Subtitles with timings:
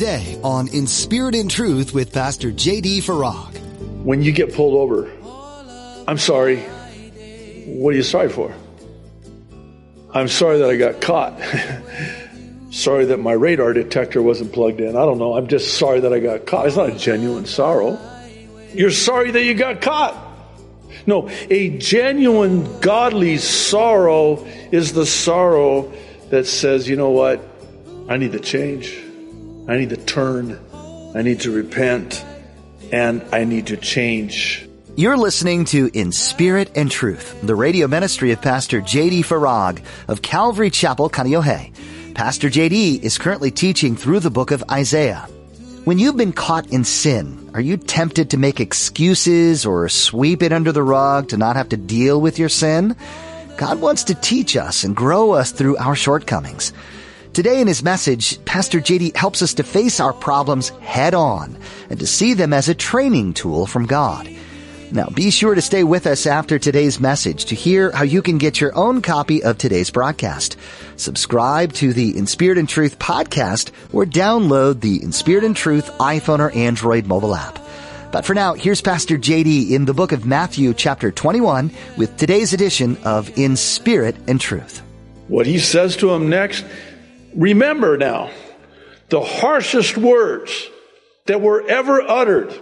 [0.00, 3.02] today on In Spirit and Truth with Pastor J.D.
[3.02, 3.54] Farag.
[4.02, 5.10] When you get pulled over,
[6.08, 6.62] I'm sorry.
[7.66, 8.50] What are you sorry for?
[10.14, 11.38] I'm sorry that I got caught.
[12.70, 14.96] sorry that my radar detector wasn't plugged in.
[14.96, 15.34] I don't know.
[15.34, 16.66] I'm just sorry that I got caught.
[16.66, 17.98] It's not a genuine sorrow.
[18.72, 20.16] You're sorry that you got caught.
[21.06, 25.92] No, a genuine godly sorrow is the sorrow
[26.30, 27.46] that says, you know what?
[28.08, 29.09] I need to change.
[29.70, 30.58] I need to turn.
[31.14, 32.24] I need to repent.
[32.90, 34.68] And I need to change.
[34.96, 39.22] You're listening to In Spirit and Truth, the radio ministry of Pastor J.D.
[39.22, 41.72] Farag of Calvary Chapel, Kaneohe.
[42.16, 42.96] Pastor J.D.
[42.96, 45.28] is currently teaching through the book of Isaiah.
[45.84, 50.52] When you've been caught in sin, are you tempted to make excuses or sweep it
[50.52, 52.96] under the rug to not have to deal with your sin?
[53.56, 56.72] God wants to teach us and grow us through our shortcomings.
[57.32, 61.56] Today in his message, Pastor JD helps us to face our problems head on
[61.88, 64.28] and to see them as a training tool from God.
[64.90, 68.38] Now be sure to stay with us after today's message to hear how you can
[68.38, 70.56] get your own copy of today's broadcast.
[70.96, 75.88] Subscribe to the In Spirit and Truth podcast or download the In Spirit and Truth
[76.00, 77.60] iPhone or Android mobile app.
[78.10, 82.52] But for now, here's Pastor JD in the book of Matthew chapter 21 with today's
[82.52, 84.82] edition of In Spirit and Truth.
[85.28, 86.64] What he says to him next
[87.34, 88.30] Remember now,
[89.08, 90.68] the harshest words
[91.26, 92.52] that were ever uttered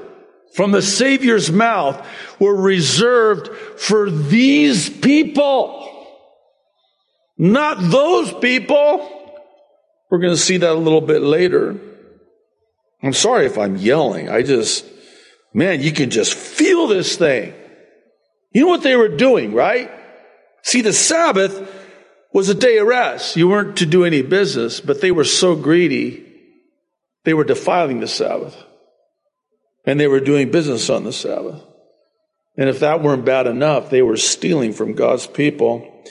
[0.55, 2.06] from the Savior's mouth
[2.38, 3.48] were reserved
[3.80, 6.06] for these people,
[7.36, 9.14] not those people.
[10.10, 11.78] We're going to see that a little bit later.
[13.03, 14.28] I'm sorry if I'm yelling.
[14.28, 14.84] I just,
[15.53, 17.55] man, you can just feel this thing.
[18.53, 19.91] You know what they were doing, right?
[20.62, 21.77] See, the Sabbath
[22.32, 23.36] was a day of rest.
[23.36, 26.24] You weren't to do any business, but they were so greedy,
[27.24, 28.56] they were defiling the Sabbath.
[29.84, 31.62] And they were doing business on the Sabbath.
[32.56, 36.04] And if that weren't bad enough, they were stealing from God's people.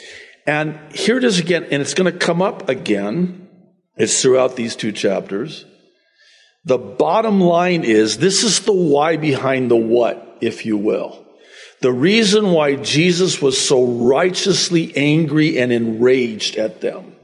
[0.47, 3.49] And here it is again, and it's going to come up again.
[3.97, 5.65] It's throughout these two chapters.
[6.63, 11.26] The bottom line is this is the why behind the what, if you will.
[11.81, 17.15] The reason why Jesus was so righteously angry and enraged at them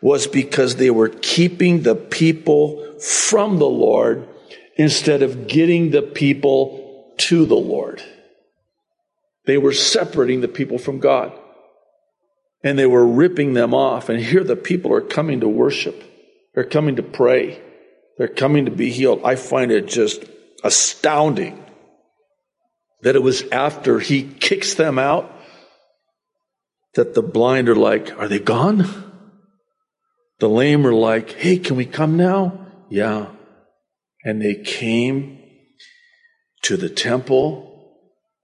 [0.00, 4.28] was because they were keeping the people from the Lord
[4.76, 8.02] instead of getting the people to the Lord.
[9.44, 11.32] They were separating the people from God
[12.64, 14.08] and they were ripping them off.
[14.08, 16.02] And here the people are coming to worship,
[16.54, 17.60] they're coming to pray,
[18.18, 19.20] they're coming to be healed.
[19.24, 20.24] I find it just
[20.64, 21.61] astounding
[23.02, 25.30] that it was after he kicks them out
[26.94, 28.84] that the blind are like, Are they gone?
[30.38, 32.66] The lame are like, Hey, can we come now?
[32.88, 33.28] Yeah.
[34.24, 35.40] And they came
[36.62, 37.68] to the temple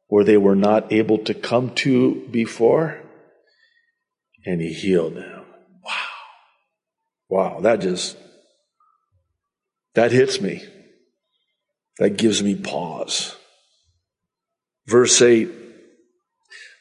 [0.09, 3.01] where they were not able to come to before,
[4.45, 5.45] and he healed them.
[5.85, 5.93] Wow.
[7.29, 8.17] Wow, that just,
[9.95, 10.65] that hits me.
[11.99, 13.37] That gives me pause.
[14.89, 15.51] Verse 8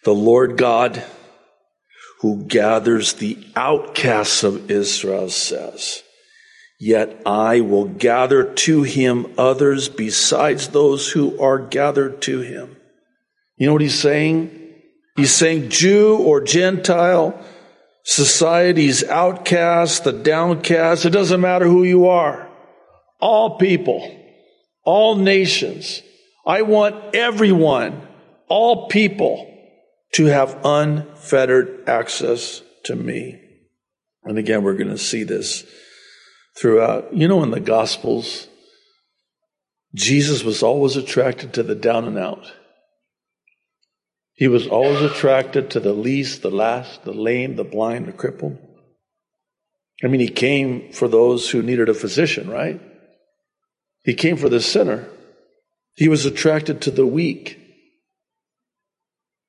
[0.06, 1.04] The Lord God,
[2.22, 6.04] who gathers the outcasts of Israel, says,
[6.80, 12.78] Yet I will gather to him others besides those who are gathered to him.
[13.58, 14.76] You know what he's saying?
[15.18, 17.38] He's saying Jew or Gentile,
[18.04, 22.48] society's outcast, the downcast, it doesn't matter who you are.
[23.20, 24.16] All people,
[24.86, 26.04] all nations,
[26.48, 28.08] I want everyone,
[28.48, 29.54] all people,
[30.14, 33.42] to have unfettered access to me.
[34.24, 35.66] And again, we're going to see this
[36.58, 37.14] throughout.
[37.14, 38.48] You know, in the Gospels,
[39.94, 42.54] Jesus was always attracted to the down and out.
[44.34, 48.58] He was always attracted to the least, the last, the lame, the blind, the crippled.
[50.02, 52.80] I mean, he came for those who needed a physician, right?
[54.06, 55.10] He came for the sinner.
[55.98, 57.60] He was attracted to the weak,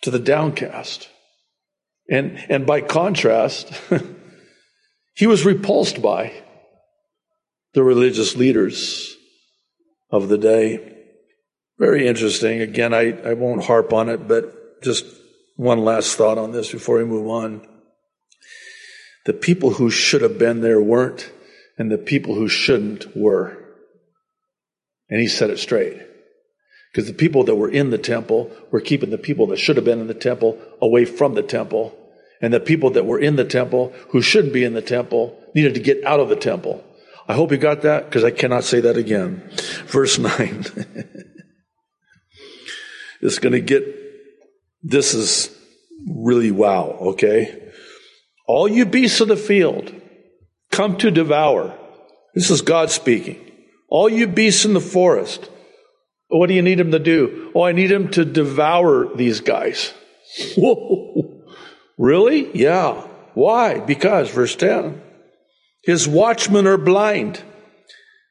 [0.01, 1.11] to the downcast.
[2.11, 3.71] And, and by contrast,
[5.15, 6.33] he was repulsed by
[7.75, 9.15] the religious leaders
[10.11, 10.97] of the day.
[11.79, 12.63] Very interesting.
[12.63, 15.05] Again, I, I won't harp on it, but just
[15.57, 17.69] one last thought on this before we move on.
[19.27, 21.31] The people who should have been there weren't,
[21.77, 23.63] and the people who shouldn't were.
[25.11, 26.08] And he said it straight.
[26.93, 29.85] Because the people that were in the temple were keeping the people that should have
[29.85, 31.95] been in the temple away from the temple.
[32.41, 35.75] And the people that were in the temple who shouldn't be in the temple needed
[35.75, 36.85] to get out of the temple.
[37.27, 39.43] I hope you got that because I cannot say that again.
[39.87, 40.65] Verse 9.
[43.21, 43.85] it's going to get,
[44.83, 45.55] this is
[46.07, 47.71] really wow, okay?
[48.47, 49.93] All you beasts of the field
[50.71, 51.77] come to devour.
[52.35, 53.39] This is God speaking.
[53.89, 55.51] All you beasts in the forest.
[56.29, 57.51] What do you need him to do?
[57.55, 59.93] Oh, I need him to devour these guys.
[60.57, 61.43] Whoa.
[61.97, 62.51] Really?
[62.57, 63.07] Yeah.
[63.35, 63.81] Why?
[63.81, 65.01] Because, verse 10,
[65.83, 67.43] his watchmen are blind.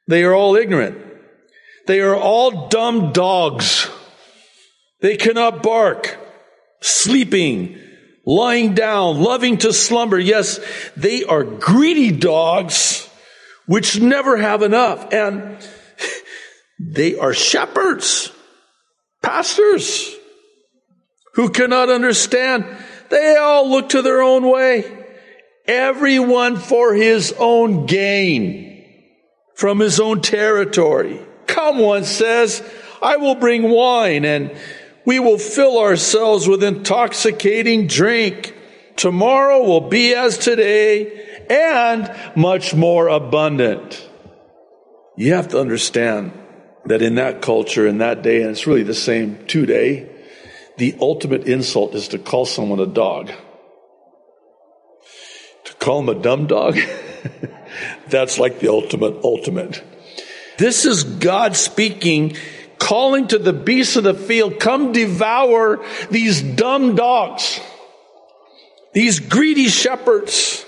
[0.07, 0.97] They are all ignorant.
[1.87, 3.89] They are all dumb dogs.
[5.01, 6.17] They cannot bark,
[6.81, 7.79] sleeping,
[8.25, 10.19] lying down, loving to slumber.
[10.19, 10.59] Yes,
[10.95, 13.09] they are greedy dogs
[13.65, 15.13] which never have enough.
[15.13, 15.57] And
[16.79, 18.31] they are shepherds,
[19.21, 20.15] pastors
[21.33, 22.65] who cannot understand.
[23.09, 25.05] They all look to their own way.
[25.65, 28.67] Everyone for his own gain
[29.55, 31.19] from his own territory.
[31.47, 32.61] Come, one says,
[33.01, 34.55] I will bring wine and
[35.05, 38.55] we will fill ourselves with intoxicating drink.
[38.97, 44.07] Tomorrow will be as today and much more abundant.
[45.15, 46.33] You have to understand
[46.87, 50.09] that in that culture, in that day, and it's really the same today,
[50.77, 53.31] the ultimate insult is to call someone a dog.
[55.65, 56.77] To call him a dumb dog,
[58.07, 59.83] that's like the ultimate, ultimate.
[60.57, 62.35] This is God speaking
[62.79, 67.59] calling to the beasts of the field, come devour these dumb dogs,
[68.93, 70.63] these greedy shepherds.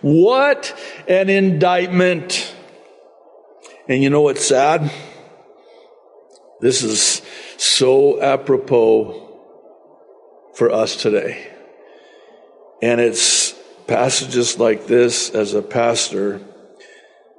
[0.00, 0.78] What
[1.08, 2.54] an indictment.
[3.88, 4.90] And you know what's sad?
[6.60, 7.22] This is
[7.56, 9.28] so apropos
[10.54, 11.50] for us today.
[12.82, 13.52] And it's
[13.86, 16.40] passages like this as a pastor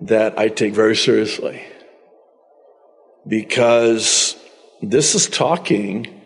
[0.01, 1.61] that I take very seriously
[3.27, 4.35] because
[4.81, 6.21] this is talking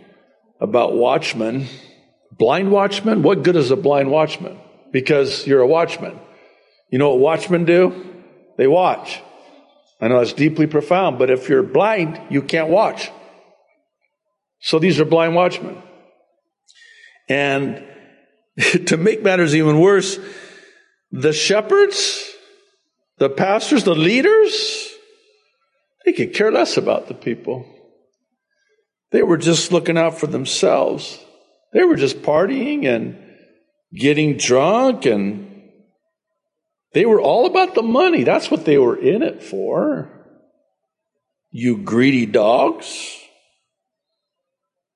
[0.59, 1.67] about watchmen,
[2.31, 3.21] blind watchmen.
[3.23, 4.57] What good is a blind watchman?
[4.91, 6.17] Because you're a watchman.
[6.89, 8.13] You know what watchmen do?
[8.57, 9.21] They watch.
[10.01, 13.11] I know that's deeply profound, but if you're blind, you can't watch.
[14.59, 15.81] So these are blind watchmen.
[17.29, 17.83] And
[18.87, 20.19] to make matters even worse,
[21.11, 22.29] the shepherds,
[23.17, 24.89] the pastors, the leaders,
[26.05, 27.65] they could care less about the people.
[29.11, 31.19] They were just looking out for themselves.
[31.73, 33.17] They were just partying and
[33.93, 35.44] getting drunk and
[36.95, 38.23] they were all about the money.
[38.23, 40.09] That's what they were in it for.
[41.51, 43.15] You greedy dogs.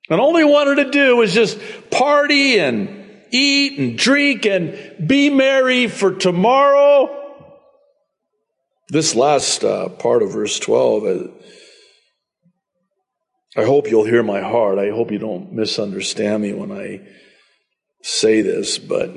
[0.08, 1.60] And all they wanted to do was just
[1.92, 7.18] party and eat and drink and be merry for tomorrow
[8.90, 11.30] this last uh, part of verse 12, uh,
[13.56, 14.78] I hope you'll hear my heart.
[14.78, 17.00] I hope you don't misunderstand me when I
[18.02, 19.10] say this, but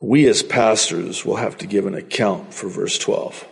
[0.00, 3.46] we as pastors will have to give an account for verse 12.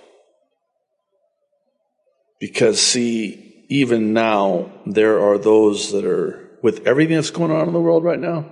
[2.38, 7.73] Because, see, even now, there are those that are, with everything that's going on in
[7.73, 8.50] the world right now,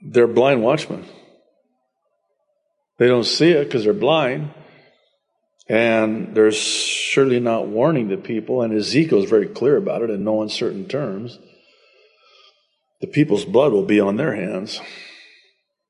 [0.00, 1.04] they're blind watchmen.
[2.98, 4.50] They don't see it because they're blind.
[5.66, 8.62] And they're surely not warning the people.
[8.62, 11.38] And Ezekiel is very clear about it in no uncertain terms.
[13.00, 14.80] The people's blood will be on their hands.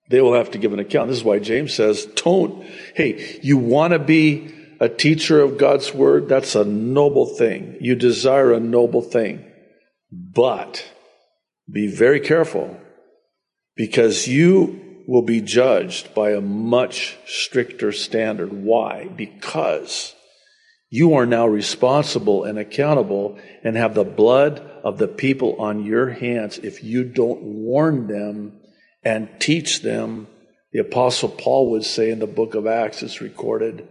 [0.09, 1.09] They will have to give an account.
[1.09, 5.95] This is why James says, don't, hey, you want to be a teacher of God's
[5.95, 6.29] word?
[6.29, 7.79] That's a noble thing.
[7.81, 9.51] You desire a noble thing.
[10.13, 10.87] But
[11.71, 12.79] be very careful
[13.77, 18.53] because you will be judged by a much stricter standard.
[18.53, 19.09] Why?
[19.09, 20.15] Because
[20.91, 26.11] you are now responsible and accountable and have the blood of the people on your
[26.11, 28.61] hands if you don't warn them
[29.05, 30.27] and teach them.
[30.73, 33.89] The apostle Paul would say in the book of Acts, it's recorded,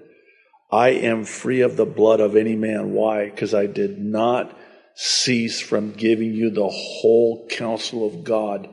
[0.72, 2.94] I am free of the blood of any man.
[2.94, 3.30] Why?
[3.30, 4.58] Because I did not
[4.96, 8.70] cease from giving you the whole counsel of God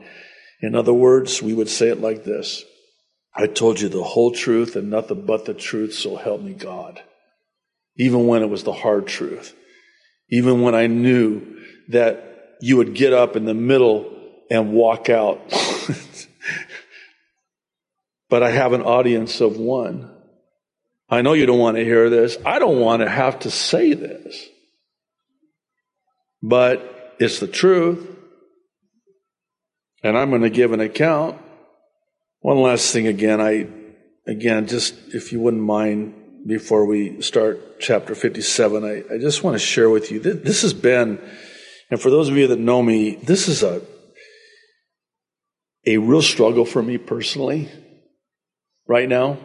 [0.61, 2.63] in other words, we would say it like this
[3.35, 7.01] I told you the whole truth and nothing but the truth, so help me God.
[7.97, 9.55] Even when it was the hard truth.
[10.29, 14.13] Even when I knew that you would get up in the middle
[14.49, 15.41] and walk out.
[18.31, 20.09] but I have an audience of one.
[21.09, 22.37] I know you don't want to hear this.
[22.45, 24.47] I don't want to have to say this.
[26.41, 28.07] But it's the truth
[30.01, 31.39] and I'm going to give an account.
[32.39, 33.67] One last thing again, I,
[34.25, 36.15] again, just if you wouldn't mind,
[36.47, 40.61] before we start chapter 57, I, I just want to share with you that this
[40.61, 41.19] has been,
[41.91, 43.81] and for those of you that know me, this is a,
[45.85, 47.69] a real struggle for me personally
[48.91, 49.37] right now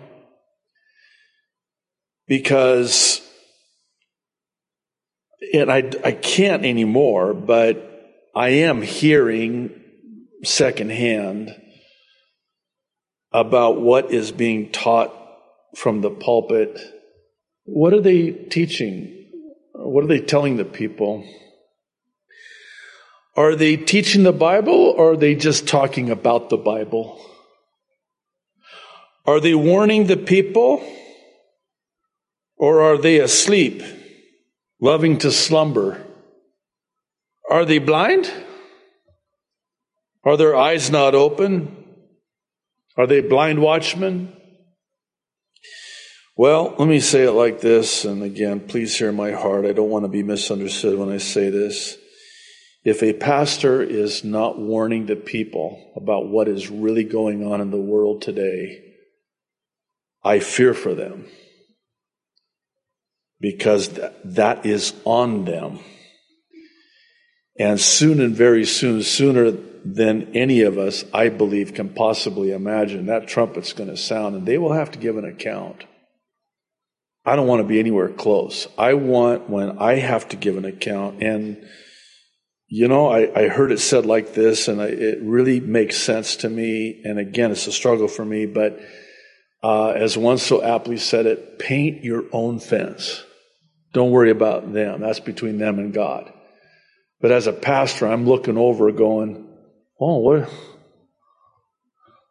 [2.26, 3.22] because
[5.54, 9.70] and I, I can't anymore, but I am hearing
[10.42, 11.54] secondhand
[13.30, 15.14] about what is being taught
[15.76, 16.80] from the pulpit.
[17.64, 19.30] What are they teaching?
[19.74, 21.24] What are they telling the people?
[23.36, 27.20] Are they teaching the Bible or are they just talking about the Bible?
[29.26, 30.86] Are they warning the people
[32.56, 33.82] or are they asleep,
[34.80, 36.04] loving to slumber?
[37.50, 38.32] Are they blind?
[40.24, 41.76] Are their eyes not open?
[42.96, 44.32] Are they blind watchmen?
[46.36, 49.64] Well, let me say it like this, and again, please hear my heart.
[49.64, 51.96] I don't want to be misunderstood when I say this.
[52.84, 57.70] If a pastor is not warning the people about what is really going on in
[57.70, 58.85] the world today,
[60.24, 61.26] I fear for them
[63.40, 65.80] because that is on them.
[67.58, 73.06] And soon and very soon, sooner than any of us, I believe, can possibly imagine,
[73.06, 75.84] that trumpet's going to sound and they will have to give an account.
[77.24, 78.68] I don't want to be anywhere close.
[78.78, 81.22] I want when I have to give an account.
[81.22, 81.66] And,
[82.68, 86.36] you know, I, I heard it said like this, and I, it really makes sense
[86.36, 87.00] to me.
[87.04, 88.78] And again, it's a struggle for me, but
[89.66, 93.24] uh, as one so aptly said it, paint your own fence.
[93.92, 95.00] Don't worry about them.
[95.00, 96.32] That's between them and God.
[97.20, 99.48] But as a pastor, I'm looking over going,
[99.98, 100.48] oh, what,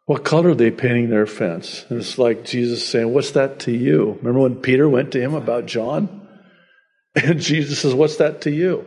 [0.06, 1.84] what color are they painting their fence?
[1.90, 4.12] And it's like Jesus saying, What's that to you?
[4.22, 6.22] Remember when Peter went to him about John?
[7.22, 8.86] And Jesus says, What's that to you?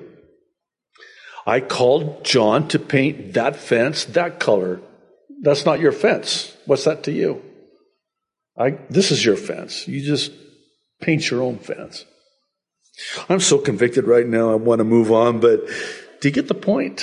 [1.46, 4.82] I called John to paint that fence that color.
[5.41, 6.56] That's not your fence.
[6.65, 7.44] What's that to you?
[8.60, 9.88] I, this is your fence.
[9.88, 10.32] You just
[11.01, 12.06] paint your own fence.
[13.30, 14.51] I'm so convicted right now.
[14.51, 15.66] I want to move on, but
[16.20, 17.01] do you get the point?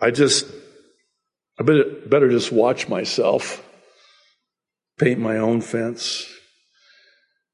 [0.00, 0.46] I just
[1.58, 3.62] I better, better just watch myself,
[4.98, 6.26] paint my own fence,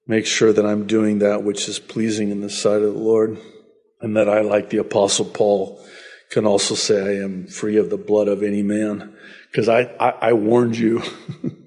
[0.06, 3.38] make sure that I'm doing that which is pleasing in the sight of the Lord,
[4.00, 5.84] and that I, like the Apostle Paul,
[6.30, 9.16] can also say I am free of the blood of any man.
[9.50, 11.02] Because I, I, I warned you.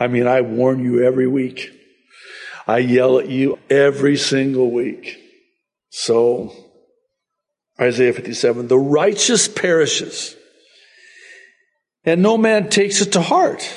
[0.00, 1.70] I mean, I warn you every week.
[2.66, 5.18] I yell at you every single week.
[5.90, 6.52] So,
[7.78, 10.36] Isaiah 57, the righteous perishes
[12.04, 13.68] and no man takes it to heart.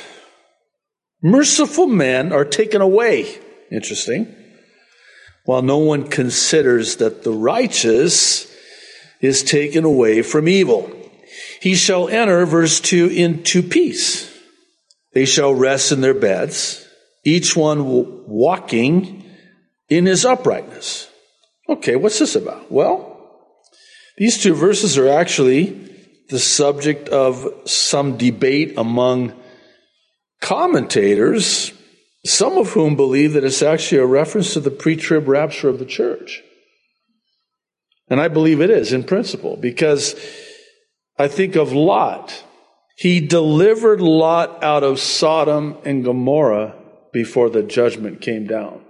[1.21, 3.37] Merciful men are taken away.
[3.71, 4.33] Interesting.
[5.45, 8.49] While no one considers that the righteous
[9.19, 10.91] is taken away from evil.
[11.61, 14.32] He shall enter, verse 2, into peace.
[15.13, 16.87] They shall rest in their beds,
[17.23, 19.23] each one walking
[19.89, 21.07] in his uprightness.
[21.69, 22.71] Okay, what's this about?
[22.71, 23.13] Well,
[24.17, 25.89] these two verses are actually
[26.29, 29.33] the subject of some debate among
[30.41, 31.71] commentators,
[32.25, 35.79] some of whom believe that it's actually a reference to the pre trib rapture of
[35.79, 36.41] the church.
[38.09, 40.15] And I believe it is in principle because
[41.17, 42.43] I think of Lot.
[42.95, 46.75] He delivered Lot out of Sodom and Gomorrah
[47.11, 48.81] before the judgment came down.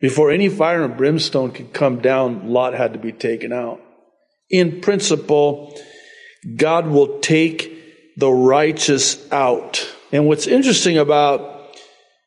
[0.00, 3.80] Before any fire and brimstone could come down, Lot had to be taken out
[4.50, 5.78] in principle,
[6.56, 9.92] God will take the righteous out.
[10.12, 11.76] And what's interesting about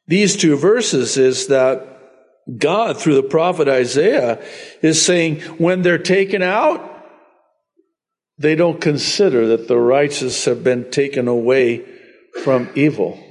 [0.08, 1.86] these two verses is that
[2.58, 4.44] God, through the prophet Isaiah,
[4.82, 6.97] is saying when they're taken out,
[8.38, 11.86] they don't consider that the righteous have been taken away
[12.44, 13.24] from evil.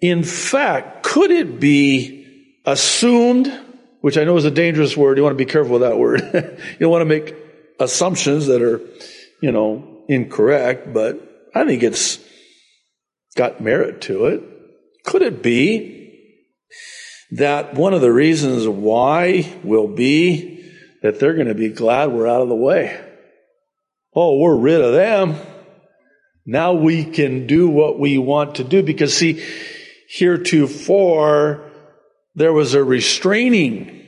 [0.00, 3.52] In fact, could it be assumed
[4.00, 5.16] which I know is a dangerous word.
[5.16, 6.20] You want to be careful with that word.
[6.32, 7.34] you don't want to make
[7.80, 8.80] assumptions that are,
[9.42, 12.18] you know, incorrect, but I think it's
[13.36, 14.42] got merit to it.
[15.04, 15.96] Could it be
[17.32, 20.57] that one of the reasons why will be
[21.02, 23.00] that they're going to be glad we're out of the way?
[24.14, 25.36] Oh, we're rid of them.
[26.44, 29.44] Now we can do what we want to do because see,
[30.08, 31.70] heretofore,
[32.34, 34.04] there was a restraining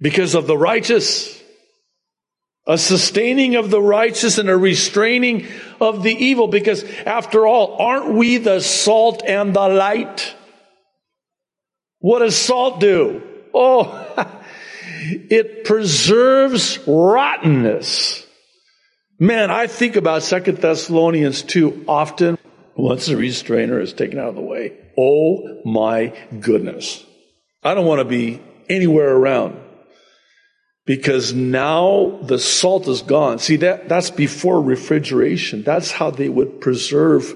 [0.00, 1.40] because of the righteous
[2.66, 5.48] a sustaining of the righteous and a restraining
[5.80, 6.46] of the evil.
[6.46, 10.34] Because after all, aren't we the salt and the light?
[11.98, 13.22] What does salt do?
[13.52, 13.84] Oh,
[15.30, 18.26] it preserves rottenness.
[19.18, 22.38] Man, I think about Second Thessalonians 2 often
[22.74, 24.76] once the restrainer is taken out of the way.
[24.98, 27.04] Oh my goodness.
[27.62, 29.60] I don't want to be anywhere around
[30.86, 33.38] because now the salt is gone.
[33.38, 35.62] See that that's before refrigeration.
[35.62, 37.34] That's how they would preserve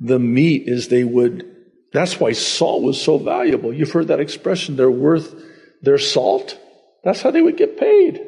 [0.00, 1.50] the meat is they would
[1.92, 3.72] that's why salt was so valuable.
[3.72, 5.34] You've heard that expression they're worth
[5.82, 6.58] their salt.
[7.04, 8.20] That's how they would get paid.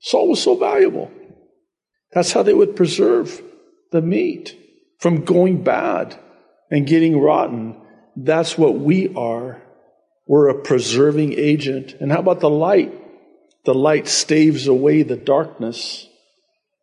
[0.00, 1.10] Salt was so valuable.
[2.12, 3.42] That's how they would preserve
[3.90, 4.56] the meat
[5.00, 6.18] from going bad
[6.70, 7.80] and getting rotten.
[8.16, 9.62] That's what we are.
[10.26, 11.94] We're a preserving agent.
[12.00, 12.92] And how about the light?
[13.64, 16.06] The light staves away the darkness.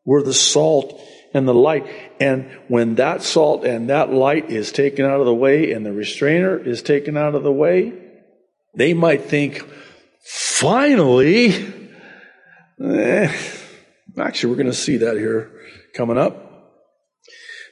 [0.06, 1.00] We're the salt
[1.34, 1.88] and the light.
[2.20, 5.94] And when that salt and that light is taken out of the way and the
[5.94, 7.94] restrainer is taken out of the way,
[8.76, 9.66] they might think,
[10.62, 11.74] finally,
[12.80, 13.36] eh,
[14.20, 15.52] actually, we're going to see that here
[15.96, 16.38] coming up.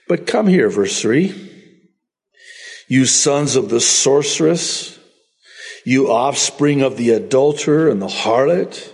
[0.07, 1.45] But come here, verse 3.
[2.87, 4.97] You sons of the sorceress,
[5.85, 8.91] you offspring of the adulterer and the harlot,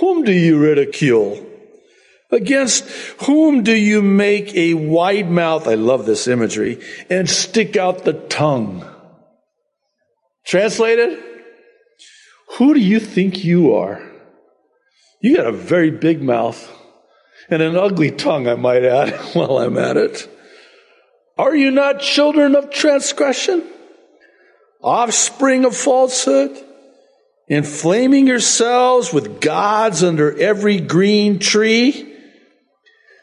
[0.00, 1.46] whom do you ridicule?
[2.30, 2.88] Against
[3.26, 5.68] whom do you make a wide mouth?
[5.68, 8.88] I love this imagery and stick out the tongue.
[10.46, 11.31] Translated?
[12.58, 14.02] Who do you think you are?
[15.20, 16.70] You got a very big mouth
[17.48, 20.28] and an ugly tongue, I might add, while I'm at it.
[21.38, 23.64] Are you not children of transgression?
[24.82, 26.56] Offspring of falsehood?
[27.48, 32.12] Inflaming yourselves with gods under every green tree?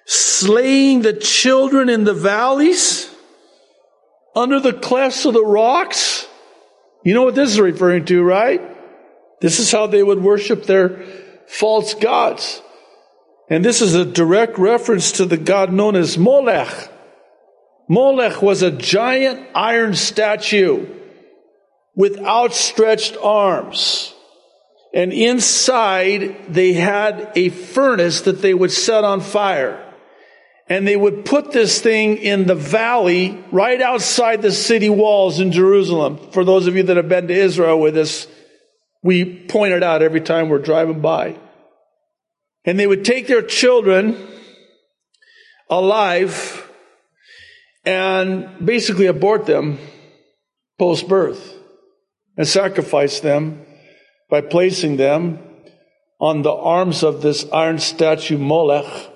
[0.10, 3.14] slaying the children in the valleys,
[4.36, 6.28] under the clefts of the rocks.
[7.04, 8.60] You know what this is referring to, right?
[9.42, 11.04] This is how they would worship their
[11.48, 12.62] false gods.
[13.50, 16.70] And this is a direct reference to the god known as Molech.
[17.88, 20.88] Molech was a giant iron statue
[21.96, 24.14] with outstretched arms.
[24.94, 29.86] And inside they had a furnace that they would set on fire
[30.70, 35.52] and they would put this thing in the valley right outside the city walls in
[35.52, 36.20] Jerusalem.
[36.32, 38.28] For those of you that have been to Israel with us,
[39.02, 41.38] we point it out every time we're driving by.
[42.66, 44.18] And they would take their children
[45.70, 46.70] alive
[47.86, 49.80] and basically abort them
[50.78, 51.56] post birth
[52.38, 53.66] and sacrifice them
[54.30, 55.40] by placing them
[56.20, 59.10] on the arms of this iron statue Molech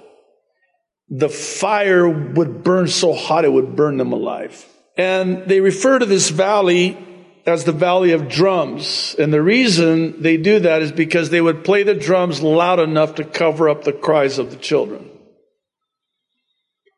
[1.15, 4.67] the fire would burn so hot it would burn them alive.
[4.97, 6.97] And they refer to this valley
[7.45, 9.15] as the valley of drums.
[9.19, 13.15] And the reason they do that is because they would play the drums loud enough
[13.15, 15.09] to cover up the cries of the children.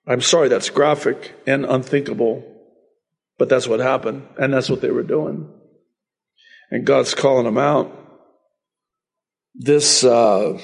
[0.07, 2.43] I'm sorry, that's graphic and unthinkable,
[3.39, 5.51] but that's what happened, and that's what they were doing.
[6.69, 7.91] And God's calling them out.
[9.55, 10.59] This, uh,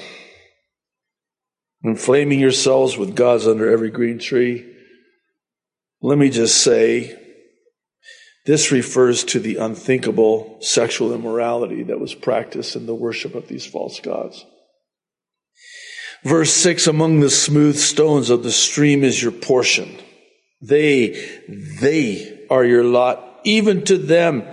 [1.82, 4.68] inflaming yourselves with gods under every green tree.
[6.00, 7.18] Let me just say,
[8.44, 13.64] this refers to the unthinkable sexual immorality that was practiced in the worship of these
[13.64, 14.44] false gods.
[16.24, 19.96] Verse 6 Among the smooth stones of the stream is your portion.
[20.60, 21.10] They,
[21.80, 23.40] they are your lot.
[23.44, 24.44] Even to them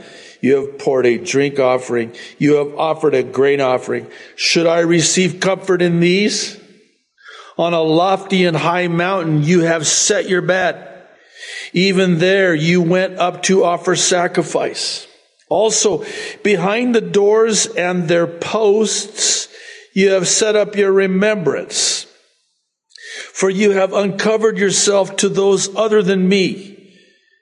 [0.41, 2.15] you have poured a drink offering.
[2.37, 4.07] You have offered a grain offering.
[4.35, 6.59] Should I receive comfort in these?
[7.57, 10.88] On a lofty and high mountain you have set your bed.
[11.73, 15.07] Even there you went up to offer sacrifice.
[15.49, 16.05] Also,
[16.43, 19.47] behind the doors and their posts,
[19.93, 22.05] you have set up your remembrance.
[23.33, 26.93] For you have uncovered yourself to those other than me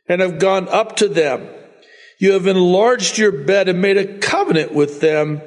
[0.08, 1.48] and have gone up to them.
[2.20, 5.42] You have enlarged your bed and made a covenant with them.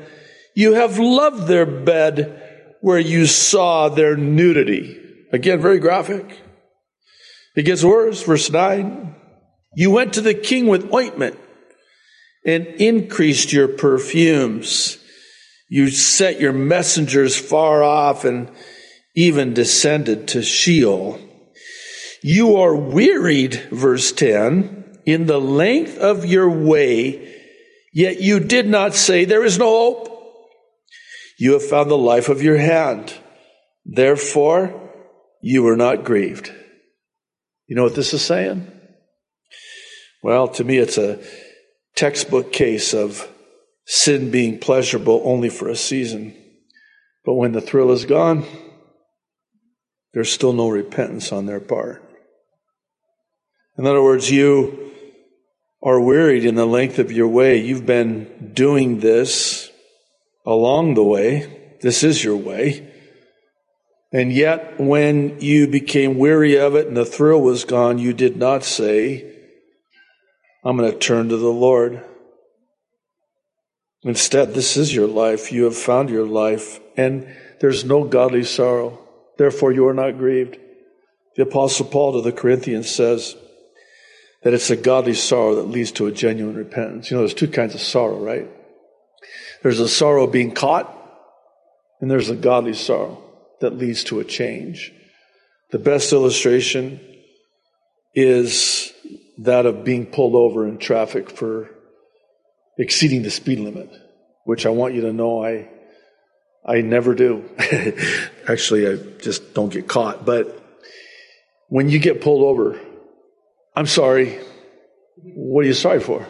[0.54, 4.98] You have loved their bed where you saw their nudity.
[5.32, 6.38] Again, very graphic.
[7.56, 8.22] It gets worse.
[8.22, 9.14] Verse 9.
[9.74, 11.38] You went to the king with ointment
[12.44, 14.98] and increased your perfumes.
[15.68, 18.50] You set your messengers far off and
[19.14, 21.20] even descended to Sheol.
[22.22, 27.34] You are wearied, verse 10, in the length of your way,
[27.92, 30.08] yet you did not say, There is no hope.
[31.38, 33.14] You have found the life of your hand.
[33.86, 34.92] Therefore,
[35.40, 36.52] you were not grieved.
[37.70, 38.66] You know what this is saying?
[40.24, 41.20] Well, to me, it's a
[41.94, 43.28] textbook case of
[43.86, 46.34] sin being pleasurable only for a season.
[47.24, 48.44] But when the thrill is gone,
[50.12, 52.02] there's still no repentance on their part.
[53.78, 54.90] In other words, you
[55.80, 57.58] are wearied in the length of your way.
[57.58, 59.70] You've been doing this
[60.44, 61.76] along the way.
[61.82, 62.89] This is your way.
[64.12, 68.36] And yet, when you became weary of it and the thrill was gone, you did
[68.36, 69.38] not say,
[70.64, 72.04] I'm going to turn to the Lord.
[74.02, 75.52] Instead, this is your life.
[75.52, 77.28] You have found your life, and
[77.60, 78.98] there's no godly sorrow.
[79.38, 80.58] Therefore, you are not grieved.
[81.36, 83.36] The Apostle Paul to the Corinthians says
[84.42, 87.10] that it's a godly sorrow that leads to a genuine repentance.
[87.10, 88.48] You know, there's two kinds of sorrow, right?
[89.62, 90.96] There's a sorrow being caught,
[92.00, 93.22] and there's a godly sorrow
[93.60, 94.92] that leads to a change.
[95.70, 97.00] The best illustration
[98.14, 98.92] is
[99.38, 101.70] that of being pulled over in traffic for
[102.76, 103.90] exceeding the speed limit,
[104.44, 105.68] which I want you to know I
[106.64, 107.48] I never do.
[108.48, 110.26] Actually, I just don't get caught.
[110.26, 110.60] But
[111.68, 112.78] when you get pulled over,
[113.74, 114.38] I'm sorry.
[115.22, 116.26] What are you sorry for?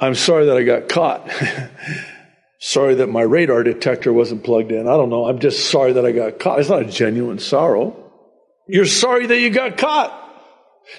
[0.00, 1.30] I'm sorry that I got caught.
[2.64, 4.88] sorry that my radar detector wasn't plugged in.
[4.88, 5.26] I don't know.
[5.26, 6.60] I'm just sorry that I got caught.
[6.60, 7.94] It's not a genuine sorrow.
[8.66, 10.22] You're sorry that you got caught.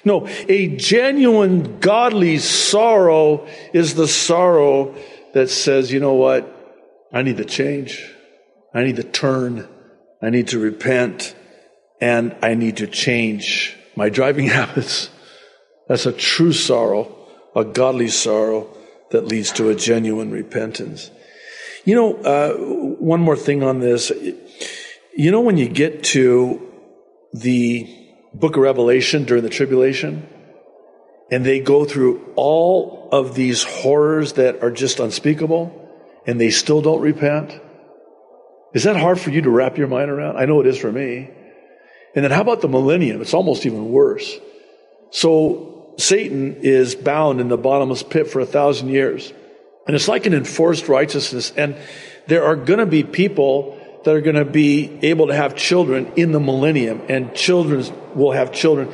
[0.03, 4.95] No, a genuine godly sorrow is the sorrow
[5.33, 6.51] that says, you know what?
[7.11, 8.13] I need to change.
[8.71, 9.67] I need to turn.
[10.21, 11.35] I need to repent.
[11.99, 15.09] And I need to change my driving habits.
[15.87, 17.15] That's a true sorrow,
[17.55, 18.69] a godly sorrow
[19.09, 21.09] that leads to a genuine repentance.
[21.85, 24.11] You know, uh, one more thing on this.
[25.15, 26.61] You know, when you get to
[27.31, 27.87] the
[28.33, 30.27] book of Revelation during the tribulation,
[31.31, 35.81] and they go through all of these horrors that are just unspeakable,
[36.25, 37.59] and they still don't repent?
[38.73, 40.37] Is that hard for you to wrap your mind around?
[40.37, 41.29] I know it is for me.
[42.15, 43.21] And then how about the millennium?
[43.21, 44.37] It's almost even worse.
[45.11, 49.31] So Satan is bound in the bottomless pit for a thousand years.
[49.87, 51.53] And it's like an enforced righteousness.
[51.55, 51.75] And
[52.27, 56.11] there are going to be people that are going to be able to have children
[56.15, 57.83] in the millennium, and children
[58.15, 58.91] will have children.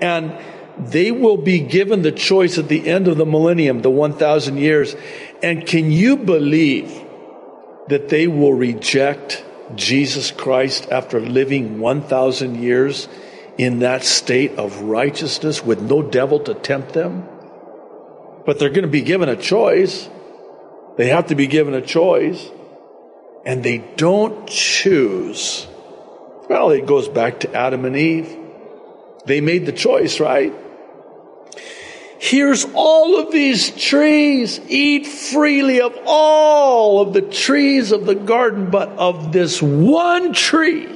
[0.00, 0.36] And
[0.78, 4.94] they will be given the choice at the end of the millennium, the 1,000 years.
[5.42, 6.92] And can you believe
[7.88, 13.08] that they will reject Jesus Christ after living 1,000 years
[13.56, 17.28] in that state of righteousness with no devil to tempt them?
[18.46, 20.08] But they're going to be given a choice.
[20.98, 22.50] They have to be given a choice.
[23.46, 25.66] And they don't choose.
[26.50, 28.36] Well, it goes back to Adam and Eve.
[29.24, 30.52] They made the choice, right?
[32.18, 34.60] Here's all of these trees.
[34.68, 40.88] Eat freely of all of the trees of the garden, but of this one tree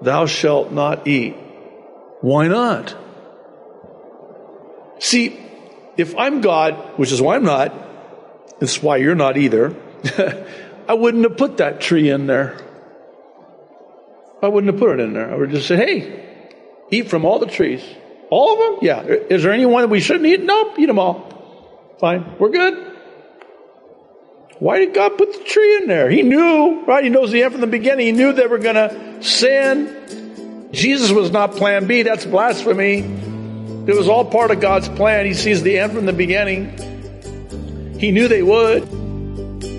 [0.00, 1.34] thou shalt not eat.
[2.20, 2.94] Why not?
[5.00, 5.38] See,
[5.96, 7.85] if I'm God, which is why I'm not,
[8.60, 9.74] it's why you're not either,
[10.88, 12.58] I wouldn't have put that tree in there.
[14.42, 15.30] I wouldn't have put it in there.
[15.30, 16.54] I would have just say, hey,
[16.90, 17.82] eat from all the trees.
[18.30, 18.78] All of them?
[18.82, 19.02] Yeah.
[19.02, 20.42] Is there any one that we shouldn't eat?
[20.42, 20.78] Nope.
[20.78, 21.96] Eat them all.
[21.98, 22.36] Fine.
[22.38, 22.92] We're good.
[24.58, 26.10] Why did God put the tree in there?
[26.10, 27.04] He knew, right?
[27.04, 28.06] He knows the end from the beginning.
[28.06, 30.70] He knew they were going to sin.
[30.72, 32.02] Jesus was not plan B.
[32.02, 32.98] That's blasphemy.
[33.86, 35.26] It was all part of God's plan.
[35.26, 36.95] He sees the end from the beginning.
[37.98, 38.86] He knew they would.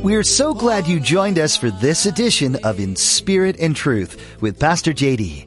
[0.03, 4.59] We're so glad you joined us for this edition of In Spirit and Truth with
[4.59, 5.45] Pastor JD.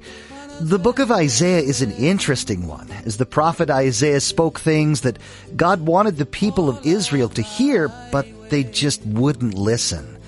[0.61, 5.19] The book of Isaiah is an interesting one, as the prophet Isaiah spoke things that
[5.57, 10.19] God wanted the people of Israel to hear, but they just wouldn't listen.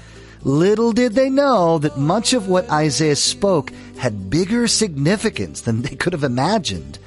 [0.42, 5.94] Little did they know that much of what Isaiah spoke had bigger significance than they
[5.94, 6.98] could have imagined.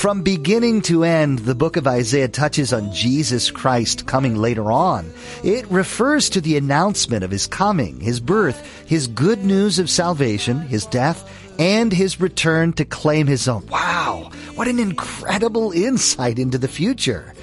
[0.00, 5.12] From beginning to end, the book of Isaiah touches on Jesus Christ coming later on.
[5.44, 10.60] It refers to the announcement of his coming, his birth, his good news of salvation,
[10.62, 13.66] his death, and his return to claim his own.
[13.66, 17.34] Wow, what an incredible insight into the future.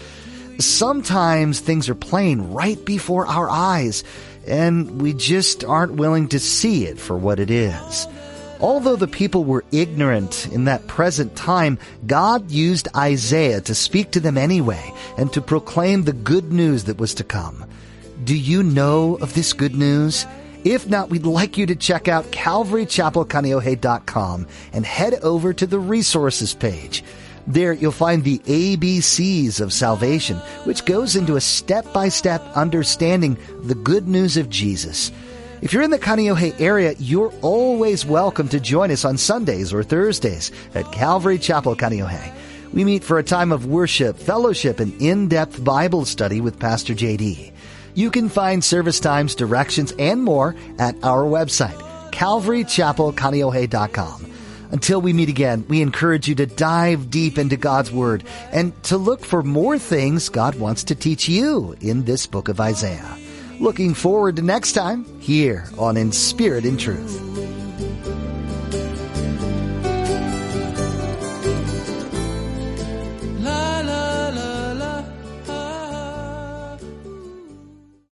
[0.58, 4.04] Sometimes things are playing right before our eyes,
[4.48, 8.08] and we just aren't willing to see it for what it is.
[8.60, 14.20] Although the people were ignorant in that present time, God used Isaiah to speak to
[14.20, 17.66] them anyway and to proclaim the good news that was to come.
[18.24, 20.26] Do you know of this good news?
[20.64, 26.56] If not, we'd like you to check out calvarychapelkaneohe.com and head over to the resources
[26.56, 27.04] page.
[27.46, 34.08] There you'll find the ABCs of salvation, which goes into a step-by-step understanding the good
[34.08, 35.12] news of Jesus.
[35.60, 39.82] If you're in the Kaneohe area, you're always welcome to join us on Sundays or
[39.82, 42.32] Thursdays at Calvary Chapel Kaneohe.
[42.74, 47.52] We meet for a time of worship, fellowship, and in-depth Bible study with Pastor JD.
[47.96, 54.32] You can find service times, directions, and more at our website, calvarychapelkaneohe.com.
[54.70, 58.98] Until we meet again, we encourage you to dive deep into God's Word and to
[58.98, 63.18] look for more things God wants to teach you in this book of Isaiah.
[63.60, 67.27] Looking forward to next time here on In Spirit and Truth.